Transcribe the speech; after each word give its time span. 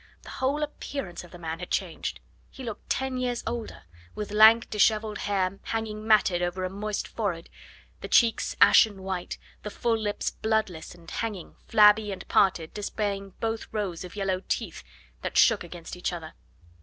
The 0.23 0.31
whole 0.41 0.63
appearance 0.63 1.23
of 1.23 1.29
the 1.29 1.37
man 1.37 1.59
had 1.59 1.69
changed. 1.69 2.21
He 2.49 2.63
looked 2.63 2.89
ten 2.89 3.17
years 3.17 3.43
older, 3.45 3.83
with 4.15 4.31
lank, 4.31 4.67
dishevelled 4.71 5.19
hair 5.19 5.59
hanging 5.61 6.07
matted 6.07 6.41
over 6.41 6.63
a 6.63 6.71
moist 6.71 7.07
forehead, 7.07 7.51
the 7.99 8.07
cheeks 8.07 8.55
ashen 8.59 9.03
white, 9.03 9.37
the 9.61 9.69
full 9.69 9.95
lips 9.95 10.31
bloodless 10.31 10.95
and 10.95 11.11
hanging, 11.11 11.53
flabby 11.67 12.11
and 12.11 12.27
parted, 12.27 12.73
displaying 12.73 13.35
both 13.39 13.67
rows 13.71 14.03
of 14.03 14.15
yellow 14.15 14.41
teeth 14.49 14.83
that 15.21 15.37
shook 15.37 15.63
against 15.63 15.95
each 15.95 16.11
other. 16.11 16.33